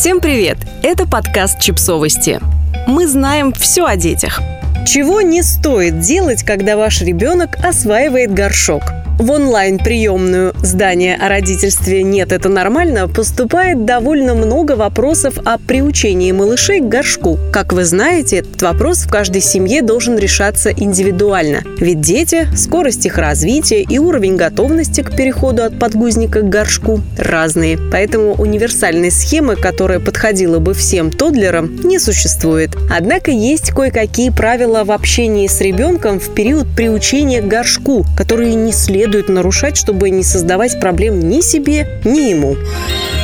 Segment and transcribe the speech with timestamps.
[0.00, 0.56] Всем привет!
[0.82, 2.40] Это подкаст «Чипсовости».
[2.86, 4.40] Мы знаем все о детях.
[4.86, 8.82] Чего не стоит делать, когда ваш ребенок осваивает горшок–
[9.20, 16.80] в онлайн-приемную здания о родительстве «Нет, это нормально» поступает довольно много вопросов о приучении малышей
[16.80, 17.38] к горшку.
[17.52, 21.62] Как вы знаете, этот вопрос в каждой семье должен решаться индивидуально.
[21.80, 27.78] Ведь дети, скорость их развития и уровень готовности к переходу от подгузника к горшку разные.
[27.92, 32.70] Поэтому универсальной схемы, которая подходила бы всем тодлерам, не существует.
[32.90, 38.72] Однако есть кое-какие правила в общении с ребенком в период приучения к горшку, которые не
[38.72, 42.56] следует следует нарушать, чтобы не создавать проблем ни себе, ни ему.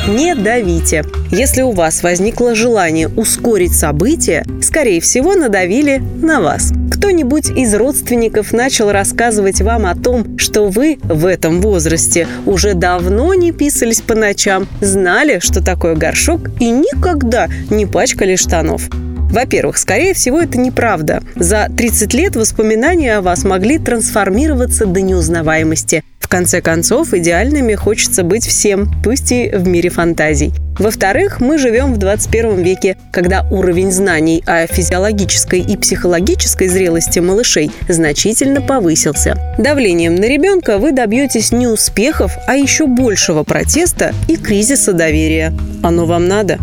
[0.05, 1.05] Не давите.
[1.31, 6.73] Если у вас возникло желание ускорить события, скорее всего, надавили на вас.
[6.91, 13.33] Кто-нибудь из родственников начал рассказывать вам о том, что вы в этом возрасте уже давно
[13.33, 18.89] не писались по ночам, знали, что такое горшок и никогда не пачкали штанов.
[19.29, 21.21] Во-первых, скорее всего, это неправда.
[21.35, 26.03] За 30 лет воспоминания о вас могли трансформироваться до неузнаваемости.
[26.27, 30.51] В конце концов, идеальными хочется быть всем, пусть и в мире фантазий.
[30.77, 37.71] Во-вторых, мы живем в 21 веке, когда уровень знаний о физиологической и психологической зрелости малышей
[37.87, 39.37] значительно повысился.
[39.57, 45.53] Давлением на ребенка вы добьетесь не успехов, а еще большего протеста и кризиса доверия.
[45.81, 46.59] Оно вам надо?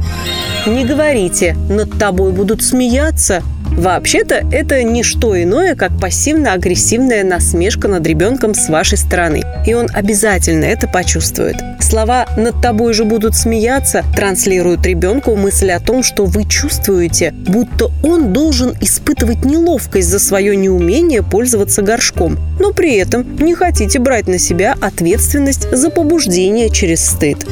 [0.67, 3.43] Не говорите, над тобой будут смеяться.
[3.77, 9.43] Вообще-то это не что иное, как пассивно-агрессивная насмешка над ребенком с вашей стороны.
[9.67, 11.56] И он обязательно это почувствует.
[11.81, 17.91] Слова «над тобой же будут смеяться» транслируют ребенку мысль о том, что вы чувствуете, будто
[18.03, 24.28] он должен испытывать неловкость за свое неумение пользоваться горшком, но при этом не хотите брать
[24.28, 27.45] на себя ответственность за побуждение через стыд.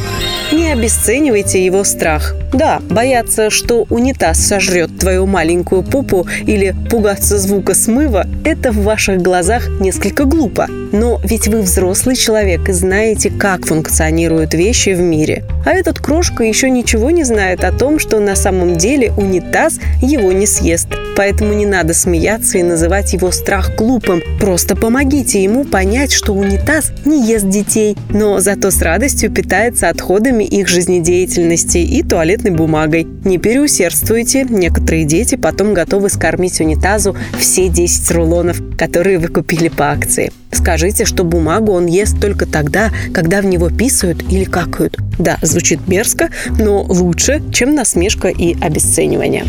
[0.50, 2.34] Не обесценивайте его страх.
[2.52, 9.22] Да, бояться, что унитаз сожрет твою маленькую попу или пугаться звука смыва– это в ваших
[9.22, 10.68] глазах несколько глупо.
[10.92, 15.44] Но ведь вы взрослый человек и знаете, как функционируют вещи в мире.
[15.64, 20.32] А этот крошка еще ничего не знает о том, что на самом деле унитаз его
[20.32, 20.88] не съест.
[21.16, 24.22] Поэтому не надо смеяться и называть его страх глупым.
[24.38, 30.44] Просто помогите ему понять, что унитаз не ест детей, но зато с радостью питается отходами
[30.44, 32.02] их жизнедеятельности и
[32.42, 33.06] туалетной бумагой.
[33.24, 39.90] Не переусердствуйте, некоторые дети потом готовы скормить унитазу все 10 рулонов, которые вы купили по
[39.90, 40.32] акции.
[40.50, 44.98] Скажите, что бумагу он ест только тогда, когда в него писают или какают.
[45.18, 49.44] Да, звучит мерзко, но лучше, чем насмешка и обесценивание.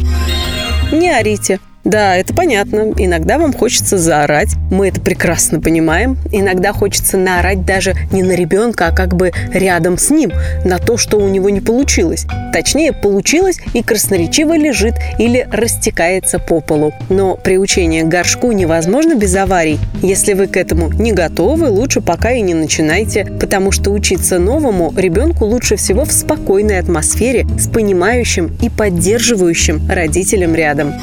[0.92, 1.60] Не орите.
[1.84, 2.94] Да, это понятно.
[2.98, 4.50] Иногда вам хочется заорать.
[4.72, 6.18] Мы это прекрасно понимаем.
[6.32, 10.32] Иногда хочется наорать даже не на ребенка, а как бы рядом с ним,
[10.64, 12.26] на то, что у него не получилось.
[12.54, 16.94] Точнее, получилось и красноречиво лежит или растекается по полу.
[17.10, 19.80] Но приучение к горшку невозможно без аварий.
[20.02, 24.94] Если вы к этому не готовы, лучше пока и не начинайте, потому что учиться новому
[24.96, 30.94] ребенку лучше всего в спокойной атмосфере с понимающим и поддерживающим родителем рядом.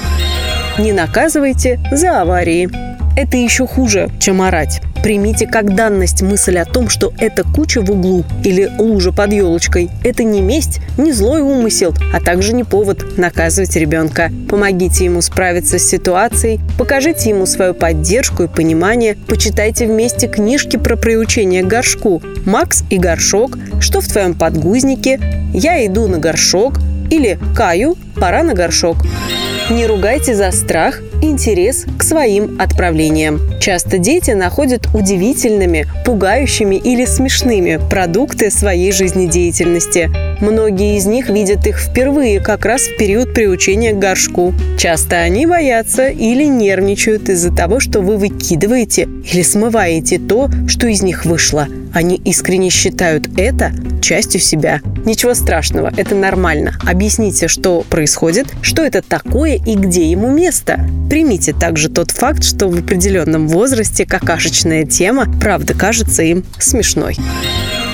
[0.79, 2.69] Не наказывайте за аварии.
[3.17, 4.81] Это еще хуже, чем орать.
[5.03, 9.91] Примите как данность мысль о том, что эта куча в углу или лужа под елочкой–
[10.05, 14.31] это не месть, не злой умысел, а также не повод наказывать ребенка.
[14.49, 20.97] Помогите ему справиться с ситуацией, покажите ему свою поддержку и понимание, почитайте вместе книжки про
[20.97, 25.19] приучение к горшку «Макс и горшок», «Что в твоем подгузнике»,
[25.55, 26.75] «Я иду на горшок»
[27.11, 28.99] или «Каю, пора на горшок».
[29.71, 33.41] Не ругайте за страх, интерес к своим отправлениям.
[33.61, 40.11] Часто дети находят удивительными, пугающими или смешными продукты своей жизнедеятельности.
[40.41, 44.53] Многие из них видят их впервые, как раз в период приучения к горшку.
[44.77, 51.01] Часто они боятся или нервничают из-за того, что вы выкидываете или смываете то, что из
[51.03, 51.69] них вышло.
[51.95, 54.81] Они искренне считают это частью себя.
[55.05, 56.75] Ничего страшного, это нормально.
[56.87, 60.81] Объясните, что происходит, что это такое и где ему место.
[61.09, 67.17] Примите также тот факт, что в определенном возрасте какашечная тема правда кажется им смешной.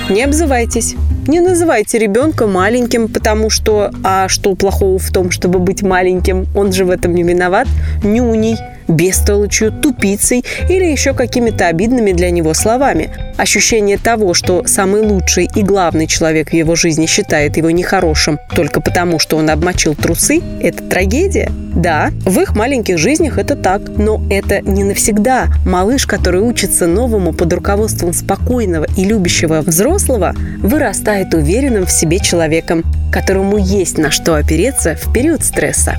[0.09, 0.95] Не обзывайтесь.
[1.27, 6.71] Не называйте ребенка маленьким, потому что, а что плохого в том, чтобы быть маленьким, он
[6.71, 7.67] же в этом не виноват,
[8.03, 13.09] нюней, бестолочью, тупицей или еще какими-то обидными для него словами.
[13.37, 18.81] Ощущение того, что самый лучший и главный человек в его жизни считает его нехорошим только
[18.81, 21.51] потому, что он обмочил трусы– это трагедия.
[21.75, 25.47] Да, в их маленьких жизнях это так, но это не навсегда.
[25.65, 32.83] Малыш, который учится новому под руководством спокойного и любящего взрослого, вырастает уверенным в себе человеком,
[33.11, 35.95] которому есть на что опереться в период стресса.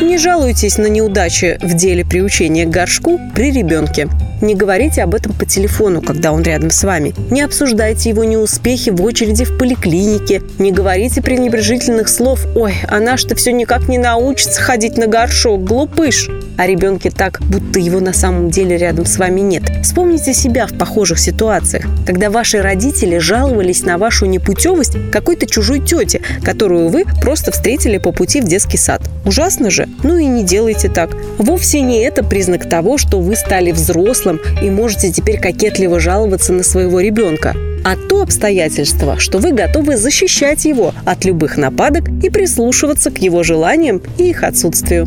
[0.00, 4.08] Не жалуйтесь на неудачи в деле приучения к горшку при ребенке.
[4.40, 7.14] Не говорите об этом по телефону, когда он рядом с вами.
[7.30, 10.42] Не обсуждайте его неуспехи в очереди в поликлинике.
[10.60, 16.30] Не говорите пренебрежительных слов «Ой, она что все никак не научится ходить на горшок, глупыш!»
[16.58, 19.62] О ребенке так, будто его на самом деле рядом с вами нет.
[19.84, 26.20] Вспомните себя в похожих ситуациях, когда ваши родители жаловались на вашу непутевость какой-то чужой тете,
[26.42, 29.02] которую вы просто встретили по пути в детский сад.
[29.24, 29.88] Ужасно же?
[30.02, 31.16] Ну и не делайте так.
[31.38, 36.64] Вовсе не это признак того, что вы стали взрослым и можете теперь кокетливо жаловаться на
[36.64, 43.12] своего ребенка а то обстоятельство, что вы готовы защищать его от любых нападок и прислушиваться
[43.12, 45.06] к его желаниям и их отсутствию.